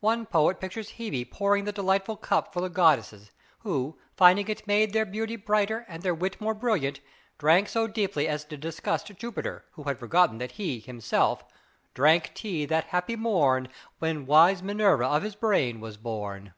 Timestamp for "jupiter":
9.16-9.64